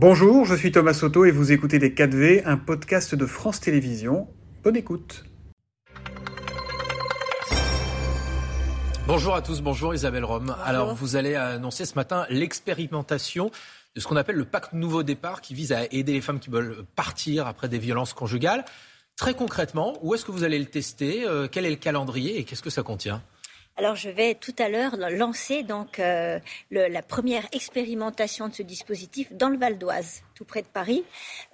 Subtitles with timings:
[0.00, 4.28] Bonjour, je suis Thomas Soto et vous écoutez Les 4V, un podcast de France Télévisions.
[4.62, 5.24] Bonne écoute.
[9.08, 10.54] Bonjour à tous, bonjour Isabelle Rome.
[10.62, 13.50] Alors vous allez annoncer ce matin l'expérimentation
[13.96, 16.50] de ce qu'on appelle le pacte nouveau départ qui vise à aider les femmes qui
[16.50, 18.64] veulent partir après des violences conjugales.
[19.16, 21.24] Très concrètement, où est-ce que vous allez le tester?
[21.26, 23.20] Euh, Quel est le calendrier et qu'est-ce que ça contient?
[23.78, 25.64] Alors je vais tout à l'heure lancer
[26.00, 26.40] euh,
[26.70, 31.04] la première expérimentation de ce dispositif dans le Val d'Oise, tout près de Paris.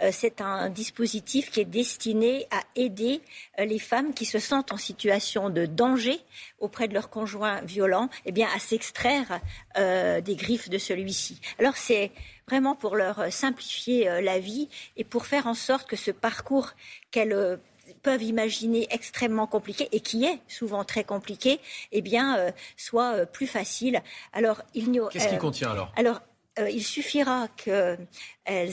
[0.02, 3.20] Euh, c'est un dispositif qui est destiné à aider
[3.60, 6.18] euh, les femmes qui se sentent en situation de danger
[6.60, 9.40] auprès de leur conjoint violent, eh à s'extraire
[9.76, 11.40] des griffes de celui-ci.
[11.58, 12.10] Alors c'est
[12.48, 16.70] vraiment pour leur simplifier la vie et pour faire en sorte que ce parcours
[17.10, 17.58] qu'elles
[18.02, 21.60] peuvent imaginer extrêmement compliqué et qui est souvent très compliqué,
[21.92, 24.02] eh bien, euh, soit euh, plus facile.
[24.32, 25.92] Alors, il n'y Qu'est-ce qui euh, contient alors?
[25.96, 26.20] Alors,
[26.56, 27.98] il suffira qu'elles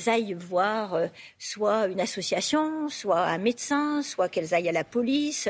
[0.05, 1.01] aillent voir
[1.39, 5.49] soit une association, soit un médecin, soit qu'elles aillent à la police,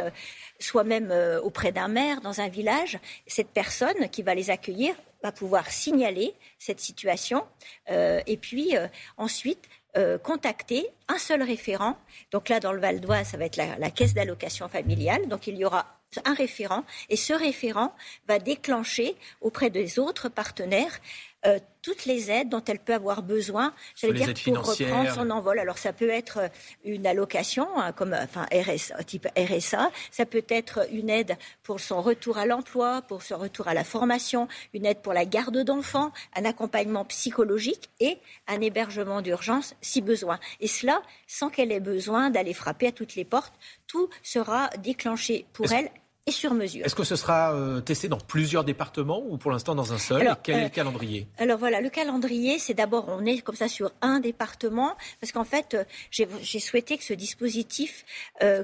[0.58, 1.14] soit même
[1.44, 3.00] auprès d'un maire dans un village.
[3.28, 7.46] Cette personne qui va les accueillir va pouvoir signaler cette situation
[7.90, 8.76] et puis
[9.18, 11.98] ensuite euh, contacter un seul référent.
[12.32, 15.28] Donc là, dans le Val d'Oise, ça va être la, caisse d'allocation familiale.
[15.28, 15.86] Donc il y aura
[16.26, 17.94] un référent et ce référent
[18.28, 21.00] va déclencher auprès des autres partenaires
[21.46, 25.58] euh, toutes les aides dont elle peut avoir besoin, j'allais dire, pour reprendre son envol.
[25.58, 26.48] Alors ça peut être euh,
[26.86, 32.02] une allocation, hein, comme enfin RSA, type RSA, ça peut être une aide pour son
[32.02, 36.12] retour à l'emploi, pour son retour à la formation, une aide pour la garde d'enfants,
[36.36, 40.40] un accompagnement psychologique et un hébergement d'urgence si besoin.
[40.60, 43.54] Et cela sans qu'elle ait besoin d'aller frapper à toutes les portes.
[43.88, 45.90] Tout sera déclenché pour elle
[46.28, 46.86] et sur mesure.
[46.86, 50.22] Est-ce que ce sera euh, testé dans plusieurs départements ou pour l'instant dans un seul?
[50.22, 51.28] Alors, Quel est le euh, calendrier?
[51.40, 55.44] Alors voilà, le calendrier, c'est d'abord, on est comme ça sur un département, parce qu'en
[55.44, 58.06] fait, euh, j'ai souhaité que ce dispositif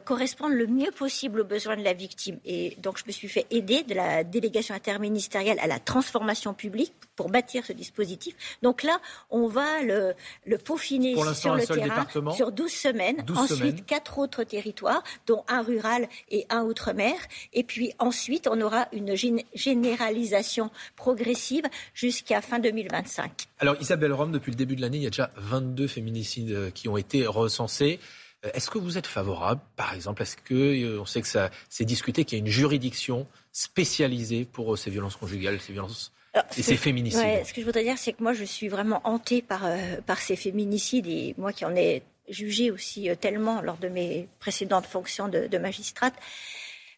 [0.05, 2.39] corresponde le mieux possible aux besoins de la victime.
[2.45, 6.93] Et donc, je me suis fait aider de la délégation interministérielle à la transformation publique
[7.15, 8.35] pour bâtir ce dispositif.
[8.61, 8.99] Donc là,
[9.29, 10.13] on va le,
[10.45, 13.25] le peaufiner sur le terrain sur 12 semaines.
[13.35, 17.15] Ensuite, quatre autres territoires, dont un rural et un outre-mer.
[17.53, 19.15] Et puis ensuite, on aura une
[19.53, 21.63] généralisation progressive
[21.93, 23.47] jusqu'à fin 2025.
[23.59, 26.69] Alors Isabelle Rome, depuis le début de l'année, il y a déjà 22 féminicides euh,
[26.71, 27.99] qui ont été recensés.
[28.45, 31.49] Euh, est-ce que vous êtes favorable, par exemple, est-ce que euh, on sait que ça
[31.69, 36.11] s'est discuté qu'il y a une juridiction spécialisée pour ces violences conjugales, ces violences
[36.55, 39.41] et ces féminicides Ce que je voudrais dire, c'est que moi, je suis vraiment hantée
[39.41, 39.67] par,
[40.05, 44.85] par ces féminicides et moi qui en ai jugé aussi tellement lors de mes précédentes
[44.85, 46.13] fonctions de, de magistrate.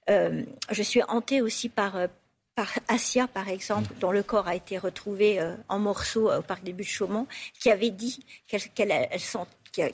[0.09, 2.07] Euh, je suis hantée aussi par, euh,
[2.55, 6.63] par Asia, par exemple, dont le corps a été retrouvé euh, en morceaux au parc
[6.63, 7.27] des Buttes Chaumont,
[7.59, 8.61] qui avait dit qu'elle,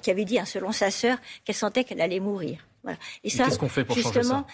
[0.02, 2.66] qui avait dit, hein, selon sa sœur, qu'elle sentait qu'elle allait mourir.
[3.24, 4.46] Et ça, qu'est-ce qu'on fait pour justement, changer ça?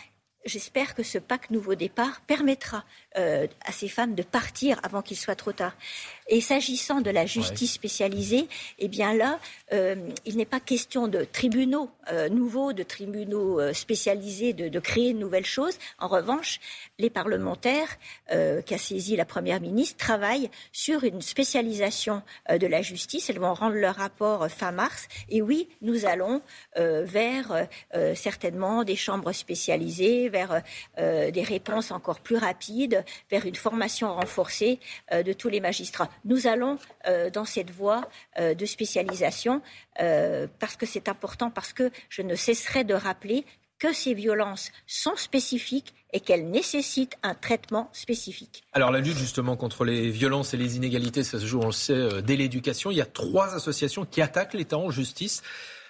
[0.45, 2.83] J'espère que ce pacte nouveau départ permettra
[3.15, 5.75] à ces femmes de partir avant qu'il soit trop tard.
[6.27, 8.47] Et s'agissant de la justice spécialisée,
[8.79, 9.37] eh bien là,
[9.73, 15.13] euh, il n'est pas question de tribunaux euh, nouveaux, de tribunaux euh, spécialisés, de, créer
[15.13, 15.77] de nouvelles choses.
[15.99, 16.59] En revanche,
[16.99, 17.97] les parlementaires
[18.29, 23.29] qu'a saisi la Première ministre travaillent sur une spécialisation de la justice.
[23.29, 25.07] Elles vont rendre leur rapport fin mars.
[25.29, 26.41] Et oui, nous allons
[26.75, 27.67] vers
[28.15, 30.61] certainement des chambres spécialisées, vers
[30.97, 34.79] des réponses encore plus rapides, vers une formation renforcée
[35.11, 36.77] de tous les magistrats nous allons
[37.07, 38.07] euh, dans cette voie
[38.39, 39.61] euh, de spécialisation
[40.01, 43.45] euh, parce que c'est important, parce que je ne cesserai de rappeler
[43.79, 48.63] que ces violences sont spécifiques et qu'elles nécessitent un traitement spécifique.
[48.73, 51.71] Alors la lutte justement contre les violences et les inégalités, ça se joue, on le
[51.71, 52.91] sait, dès l'éducation.
[52.91, 55.41] Il y a trois associations qui attaquent l'État en justice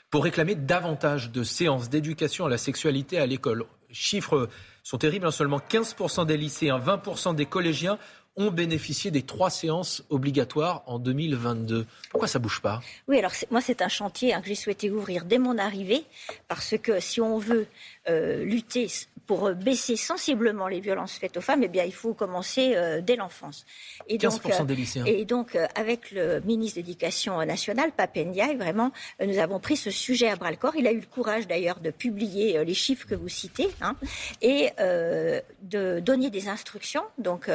[0.10, 3.66] pour réclamer davantage de séances d'éducation à la sexualité à l'école.
[3.92, 4.50] Chiffres
[4.84, 5.32] sont terribles, hein.
[5.32, 7.98] seulement 15% des lycéens, 20% des collégiens
[8.38, 11.86] ont bénéficié des trois séances obligatoires en 2022.
[12.10, 12.82] Pourquoi ça bouge pas?
[13.08, 16.06] Oui, alors moi c'est un chantier hein, que j'ai souhaité ouvrir dès mon arrivée,
[16.48, 17.68] parce que si on veut
[18.10, 18.88] euh, lutter
[19.28, 23.16] pour baisser sensiblement les violences faites aux femmes, eh bien, il faut commencer euh, dès
[23.16, 23.66] l'enfance.
[24.08, 25.06] Et donc, euh, des lycéens.
[25.06, 28.92] Et donc, avec le ministre de l'Éducation nationale, Papendia, vraiment,
[29.26, 30.76] nous avons pris ce sujet à bras le corps.
[30.76, 33.96] Il a eu le courage d'ailleurs de publier les chiffres que vous citez hein,
[34.42, 37.04] et de donner des instructions.
[37.18, 37.50] Donc,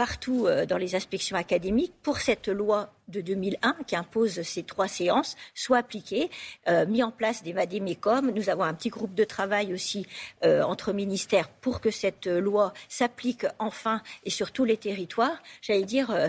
[0.00, 5.36] partout dans les inspections académiques pour cette loi de 2001 qui impose ces trois séances
[5.54, 6.30] soit appliqué,
[6.68, 8.30] euh, mis en place des vadémécums.
[8.30, 10.06] Nous avons un petit groupe de travail aussi
[10.44, 15.42] euh, entre ministères pour que cette loi s'applique enfin et sur tous les territoires.
[15.62, 16.28] J'allais dire, euh,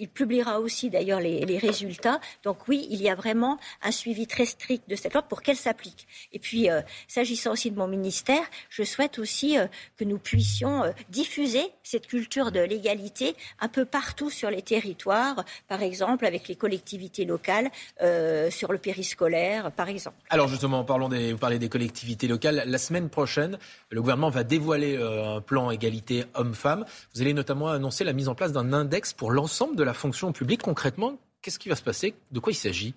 [0.00, 2.20] il publiera aussi d'ailleurs les, résultats.
[2.42, 5.56] Donc oui, il y a vraiment un suivi très strict de cette loi pour qu'elle
[5.56, 6.08] s'applique.
[6.32, 9.66] Et puis, euh, s'agissant aussi de mon ministère, je souhaite aussi euh,
[9.98, 15.44] que nous puissions euh, diffuser cette culture de l'égalité un peu partout sur les territoires,
[15.68, 17.70] par exemple avec les collectivités locales,
[18.50, 20.16] sur le périscolaire, par exemple.
[20.30, 22.62] Alors justement, parlons des, vous parlez des collectivités locales.
[22.66, 23.58] La semaine prochaine,
[23.90, 26.84] le gouvernement va dévoiler un plan égalité homme-femme.
[27.14, 30.32] Vous allez notamment annoncer la mise en place d'un index pour l'ensemble de la fonction
[30.32, 30.62] publique.
[30.62, 32.12] Concrètement, Qu'est-ce qui va se passer?
[32.32, 32.92] De quoi il s'agit?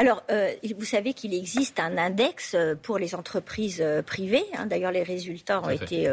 [0.00, 4.44] Alors, euh, vous savez qu'il existe un index euh, pour les entreprises euh, privées.
[4.54, 4.66] Hein.
[4.66, 6.10] D'ailleurs, les résultats ont été,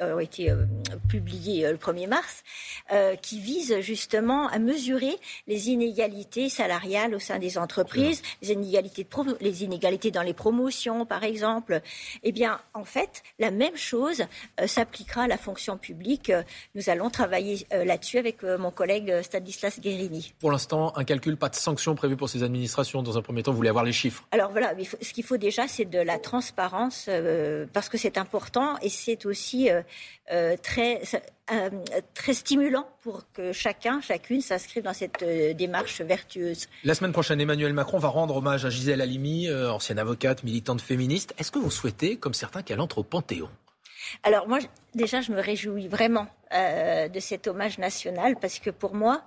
[0.00, 0.54] ont été,
[1.08, 2.44] publiés le 1er mars,
[3.20, 5.16] qui vise justement à mesurer
[5.46, 11.04] les inégalités salariales au sein des entreprises, les inégalités, de les inégalités dans les promotions,
[11.04, 11.80] par exemple.
[12.22, 14.24] Eh bien, en fait, la même chose
[14.66, 16.32] s'appliquera à la fonction publique.
[16.74, 20.34] Nous allons travailler là-dessus avec mon collègue Stanislas Guérini.
[20.38, 23.02] Pour l'instant, un calcul, pas de sanctions prévues pour ces administrations.
[23.02, 24.24] Dans un premier temps, vous voulez avoir les chiffres.
[24.30, 28.76] Alors voilà, ce qu'il faut déjà, c'est de la transparence, euh, parce que c'est important
[28.82, 29.80] et c'est aussi euh,
[30.30, 31.00] euh, très,
[32.12, 35.24] très stimulant pour que chacun, chacune s'inscrive dans cette
[35.56, 36.68] démarche vertueuse.
[36.84, 41.34] La semaine prochaine, Emmanuel Macron va rendre hommage à Gisèle Halimi, ancienne avocate, militante féministe.
[41.38, 43.48] Est-ce que vous souhaitez, comme certains, qu'elle entre au Panthéon?
[44.22, 44.58] Alors moi,
[44.94, 49.22] déjà, je me réjouis vraiment de cet hommage national parce que pour moi,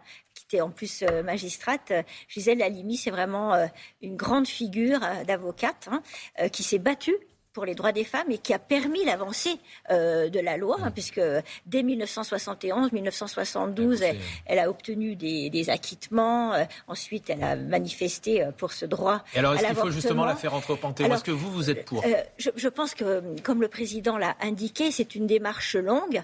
[0.59, 3.68] en plus euh, magistrate, euh, Gisèle Halimi, c'est vraiment euh,
[4.01, 6.01] une grande figure d'avocate hein,
[6.50, 7.15] qui s'est battue
[7.53, 9.57] pour les droits des femmes et qui a permis l'avancée
[9.89, 11.21] euh, de la loi, hein, puisque
[11.65, 14.03] dès 1971, 1972,
[14.45, 16.53] elle, a obtenu des, acquittements.
[16.53, 19.24] Euh, ensuite, elle a manifesté euh, pour ce droit.
[19.36, 22.03] Et alors, est-ce qu'il faut justement la faire Panthéon Est-ce que vous, vous êtes pour?
[22.38, 26.21] Je, pense que, comme le président l'a indiqué, c'est une démarche longue.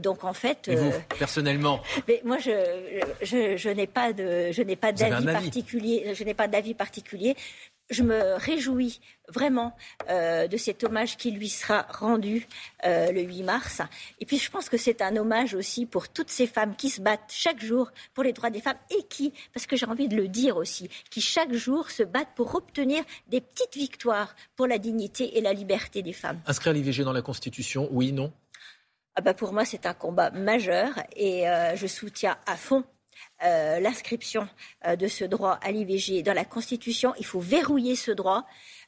[0.00, 0.68] donc, en fait.
[0.68, 1.80] Et vous, personnellement?
[2.08, 2.50] mais Moi, je,
[3.22, 6.14] je, je n'ai pas de, je n'ai pas d'avis particulier.
[6.14, 7.36] Je n'ai pas d'avis particulier
[7.90, 9.76] je me réjouis vraiment
[10.10, 12.46] euh, de cet hommage qui lui sera rendu
[12.84, 13.82] euh, le 8 mars.
[14.20, 17.00] Et puis je pense que c'est un hommage aussi pour toutes ces femmes qui se
[17.00, 20.16] battent chaque jour pour les droits des femmes et qui, parce que j'ai envie de
[20.16, 24.78] le dire aussi, qui chaque jour se battent pour obtenir des petites victoires pour la
[24.78, 26.40] dignité et la liberté des femmes.
[26.46, 28.32] Inscrire l'IVG dans la Constitution, oui, non?
[29.18, 32.84] Ah bah pour moi, c'est un combat majeur et euh, je soutiens à fond
[33.44, 34.48] euh, l'inscription
[34.86, 37.12] euh, de ce droit à l'IVG dans la Constitution.
[37.18, 38.46] Il faut verrouiller ce droit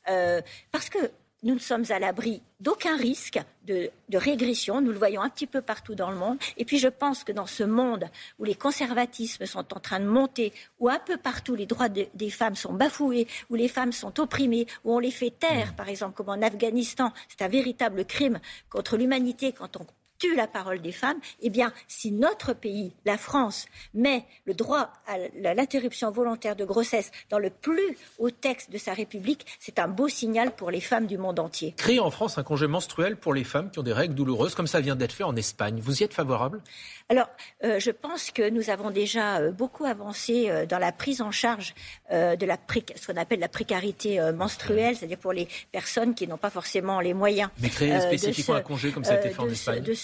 [0.09, 0.41] euh,
[0.73, 0.99] parce que
[1.45, 4.81] nous ne sommes à l'abri d'aucun risque de, régression.
[4.81, 6.39] Nous le voyons un petit peu partout dans le monde.
[6.57, 8.07] Et puis je pense que dans ce monde
[8.39, 12.31] où les conservatismes sont en train de monter, où un peu partout les droits des
[12.31, 16.15] femmes sont bafoués, où les femmes sont opprimées, où on les fait taire, par exemple
[16.15, 19.87] comme en Afghanistan, c'est un véritable crime contre l'humanité quand on
[20.19, 24.93] tue la parole des femmes, eh bien, si notre pays, la France, met le droit
[25.07, 25.17] à
[25.55, 30.09] l'interruption volontaire de grossesse dans le plus haut texte de sa République, c'est un beau
[30.09, 31.75] signal pour les femmes du monde entier.
[31.77, 34.67] Créer en France un congé menstruel pour les femmes qui ont des règles douloureuses, comme
[34.67, 35.81] ça vient d'être fait en Espagne.
[35.81, 36.63] Vous y êtes favorable?
[37.09, 37.29] Alors,
[37.65, 41.31] euh, je pense que nous avons déjà euh, beaucoup avancé euh, dans la prise en
[41.31, 41.75] charge
[42.11, 42.59] de la
[42.97, 47.15] ce qu'on appelle la précarité menstruelle, c'est-à-dire pour les personnes qui n'ont pas forcément les
[47.15, 47.51] moyens.
[47.61, 49.95] Mais créer spécifiquement un congé comme ça a été fait en Espagne de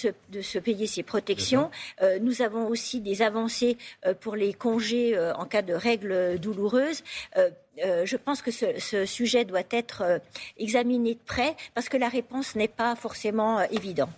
[0.40, 1.70] se payer ses protections.
[2.02, 6.38] Euh, nous avons aussi des avancées euh, pour les congés euh, en cas de règles
[6.38, 7.02] douloureuses.
[7.76, 10.20] je pense que ce, sujet doit être
[10.58, 14.10] examiné de près parce que la réponse n'est pas forcément évidente.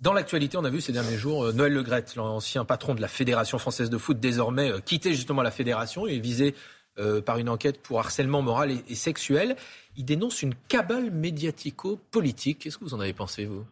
[0.00, 3.58] Dans l'actualité, on a vu ces derniers jours Noël Legrette, l'ancien patron de la Fédération
[3.58, 6.54] française de foot, désormais quitter justement la fédération et visé
[7.24, 9.56] par une enquête pour harcèlement moral et sexuel.
[9.96, 12.60] Il dénonce une cabale médiatico-politique.
[12.60, 13.64] Qu'est-ce que vous en avez pensé, vous?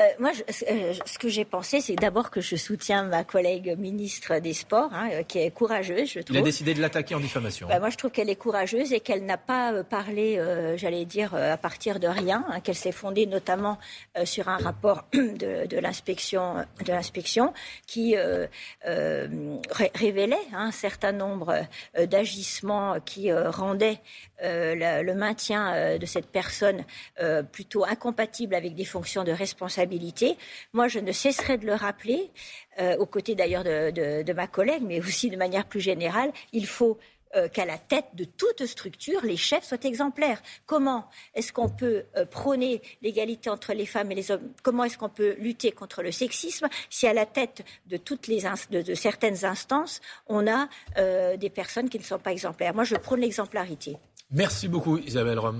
[0.00, 0.30] Euh, moi,
[0.70, 4.90] euh, ce que j'ai pensé, c'est d'abord que je soutiens ma collègue ministre des Sports,
[4.92, 6.36] hein, euh, qui est courageuse, je trouve.
[6.36, 7.68] Il a décidé de l'attaquer en diffamation.
[7.68, 10.40] Bah, moi, je trouve qu'elle est courageuse et qu'elle n'a pas parlé,
[10.76, 13.78] j'allais dire, à partir de rien, hein, qu'elle s'est fondée notamment
[14.24, 17.52] sur un rapport de, de l'inspection, de l'inspection,
[17.86, 18.16] qui
[18.84, 21.66] révélait hein, un certain nombre
[21.98, 24.00] d'agissements qui rendaient
[24.42, 26.84] le, maintien de cette personne
[27.52, 29.89] plutôt incompatible avec des fonctions de responsabilité
[30.72, 32.30] moi, je ne cesserai de le rappeler,
[32.78, 36.98] euh, aux côtés d'ailleurs de, ma collègue, mais aussi de manière plus générale, il faut
[37.36, 40.42] euh, qu'à la tête de toute structure, les chefs soient exemplaires.
[40.66, 44.52] Comment est-ce qu'on peut euh, prôner l'égalité entre les femmes et les hommes?
[44.62, 46.68] Comment est-ce qu'on peut lutter contre le sexisme?
[46.88, 50.68] Si à la tête de, toutes les de, certaines instances, on a
[51.36, 53.96] des personnes qui ne sont pas exemplaires Moi, je prône l'exemplarité.
[54.30, 55.59] Merci beaucoup, Isabelle Rome.